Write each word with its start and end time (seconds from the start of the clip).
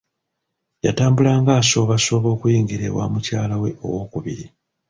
Yatambulanga 0.85 1.51
asoobasooba 1.61 2.27
okuyingira 2.35 2.83
e 2.89 2.91
wa 2.97 3.05
mukyalawe 3.11 3.69
owokubiri. 3.85 4.45